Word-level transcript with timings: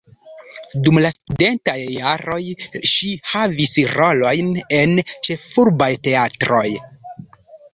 Dum 0.85 0.99
la 1.05 1.11
studentaj 1.15 1.75
jaroj 1.97 2.39
ŝi 2.93 3.11
havis 3.33 3.75
rolojn 3.93 4.51
en 4.79 4.95
ĉefurbaj 5.29 5.91
teatroj. 6.09 6.67